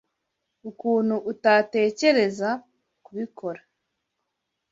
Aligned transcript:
Ukuntu 0.69 1.15
utatekereza 1.31 2.49
kubikora. 3.05 3.61